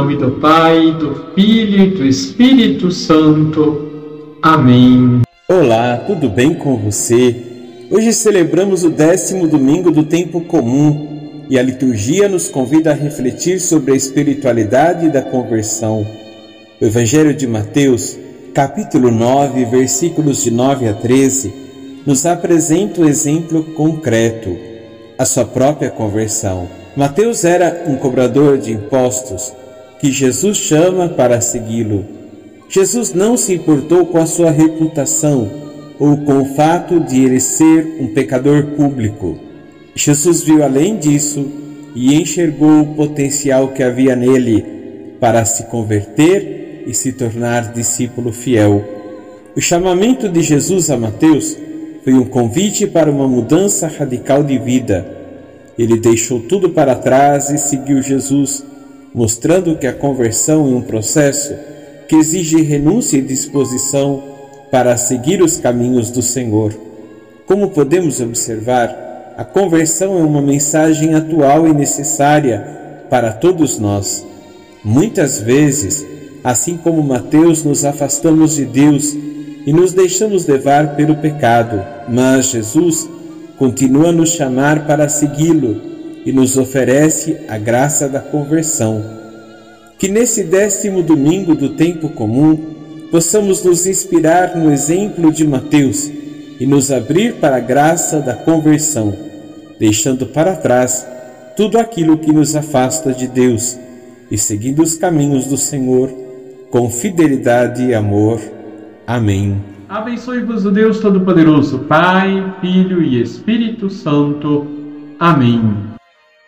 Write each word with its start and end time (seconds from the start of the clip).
nome 0.00 0.16
do 0.16 0.30
Pai, 0.30 0.96
do 0.98 1.14
Filho 1.34 1.82
e 1.82 1.90
do 1.90 2.06
Espírito 2.06 2.90
Santo. 2.90 4.38
Amém. 4.40 5.20
Olá, 5.46 5.98
tudo 6.06 6.26
bem 6.26 6.54
com 6.54 6.74
você? 6.74 7.36
Hoje 7.90 8.14
celebramos 8.14 8.82
o 8.82 8.88
décimo 8.88 9.46
domingo 9.46 9.90
do 9.90 10.02
tempo 10.02 10.40
comum 10.40 11.44
e 11.50 11.58
a 11.58 11.62
liturgia 11.62 12.30
nos 12.30 12.48
convida 12.48 12.92
a 12.92 12.94
refletir 12.94 13.60
sobre 13.60 13.92
a 13.92 13.94
espiritualidade 13.94 15.10
da 15.10 15.20
conversão. 15.20 16.06
O 16.80 16.84
Evangelho 16.86 17.34
de 17.34 17.46
Mateus, 17.46 18.18
capítulo 18.54 19.10
9, 19.10 19.66
versículos 19.66 20.42
de 20.42 20.50
9 20.50 20.88
a 20.88 20.94
13, 20.94 21.52
nos 22.06 22.24
apresenta 22.24 23.02
o 23.02 23.04
um 23.04 23.06
exemplo 23.06 23.64
concreto, 23.74 24.56
a 25.18 25.26
sua 25.26 25.44
própria 25.44 25.90
conversão. 25.90 26.66
Mateus 26.96 27.44
era 27.44 27.84
um 27.86 27.96
cobrador 27.96 28.56
de 28.56 28.72
impostos 28.72 29.59
que 30.00 30.10
Jesus 30.10 30.56
chama 30.56 31.08
para 31.08 31.40
segui-lo. 31.40 32.04
Jesus 32.68 33.12
não 33.12 33.36
se 33.36 33.54
importou 33.54 34.06
com 34.06 34.18
a 34.18 34.26
sua 34.26 34.50
reputação 34.50 35.50
ou 35.98 36.16
com 36.18 36.40
o 36.40 36.54
fato 36.54 37.00
de 37.00 37.22
ele 37.22 37.40
ser 37.40 37.98
um 38.00 38.08
pecador 38.14 38.64
público. 38.76 39.38
Jesus 39.94 40.42
viu 40.42 40.62
além 40.62 40.96
disso 40.96 41.46
e 41.94 42.14
enxergou 42.14 42.80
o 42.80 42.94
potencial 42.94 43.68
que 43.68 43.82
havia 43.82 44.16
nele 44.16 44.64
para 45.20 45.44
se 45.44 45.64
converter 45.64 46.84
e 46.86 46.94
se 46.94 47.12
tornar 47.12 47.72
discípulo 47.72 48.32
fiel. 48.32 48.84
O 49.54 49.60
chamamento 49.60 50.28
de 50.28 50.40
Jesus 50.40 50.90
a 50.90 50.96
Mateus 50.96 51.56
foi 52.02 52.14
um 52.14 52.24
convite 52.24 52.86
para 52.86 53.10
uma 53.10 53.28
mudança 53.28 53.88
radical 53.88 54.42
de 54.42 54.56
vida 54.58 55.20
ele 55.80 55.98
deixou 55.98 56.40
tudo 56.40 56.68
para 56.68 56.94
trás 56.94 57.48
e 57.48 57.56
seguiu 57.56 58.02
Jesus, 58.02 58.62
mostrando 59.14 59.76
que 59.76 59.86
a 59.86 59.92
conversão 59.92 60.66
é 60.66 60.76
um 60.76 60.82
processo 60.82 61.54
que 62.08 62.16
exige 62.16 62.62
renúncia 62.62 63.18
e 63.18 63.22
disposição 63.22 64.22
para 64.70 64.96
seguir 64.96 65.42
os 65.42 65.58
caminhos 65.58 66.10
do 66.10 66.22
Senhor. 66.22 66.74
Como 67.46 67.70
podemos 67.70 68.20
observar, 68.20 69.34
a 69.36 69.44
conversão 69.44 70.18
é 70.18 70.22
uma 70.22 70.40
mensagem 70.40 71.14
atual 71.14 71.66
e 71.66 71.72
necessária 71.72 73.04
para 73.08 73.32
todos 73.32 73.78
nós. 73.78 74.24
Muitas 74.84 75.40
vezes, 75.40 76.06
assim 76.44 76.76
como 76.76 77.02
Mateus, 77.02 77.64
nos 77.64 77.84
afastamos 77.84 78.54
de 78.54 78.64
Deus 78.64 79.14
e 79.66 79.72
nos 79.72 79.92
deixamos 79.92 80.46
levar 80.46 80.94
pelo 80.94 81.16
pecado, 81.16 81.82
mas 82.08 82.46
Jesus 82.46 83.08
continua 83.58 84.08
a 84.08 84.12
nos 84.12 84.30
chamar 84.30 84.86
para 84.86 85.08
segui-lo 85.08 85.89
e 86.24 86.32
nos 86.32 86.56
oferece 86.56 87.38
a 87.48 87.56
graça 87.58 88.08
da 88.08 88.20
conversão. 88.20 89.02
Que 89.98 90.08
nesse 90.08 90.44
décimo 90.44 91.02
domingo 91.02 91.54
do 91.54 91.70
tempo 91.70 92.08
comum 92.10 92.56
possamos 93.10 93.64
nos 93.64 93.86
inspirar 93.86 94.56
no 94.56 94.72
exemplo 94.72 95.32
de 95.32 95.46
Mateus 95.46 96.10
e 96.58 96.66
nos 96.66 96.90
abrir 96.90 97.34
para 97.34 97.56
a 97.56 97.60
graça 97.60 98.20
da 98.20 98.34
conversão, 98.34 99.14
deixando 99.78 100.26
para 100.26 100.56
trás 100.56 101.06
tudo 101.56 101.78
aquilo 101.78 102.18
que 102.18 102.32
nos 102.32 102.54
afasta 102.54 103.12
de 103.12 103.26
Deus 103.26 103.78
e 104.30 104.38
seguindo 104.38 104.82
os 104.82 104.94
caminhos 104.94 105.46
do 105.46 105.56
Senhor 105.56 106.10
com 106.70 106.88
fidelidade 106.88 107.84
e 107.84 107.94
amor. 107.94 108.40
Amém. 109.06 109.60
Abençoe-vos 109.88 110.64
o 110.64 110.70
Deus 110.70 111.00
Todo-Poderoso, 111.00 111.80
Pai, 111.80 112.54
Filho 112.60 113.02
e 113.02 113.20
Espírito 113.20 113.90
Santo. 113.90 114.66
Amém. 115.18 115.90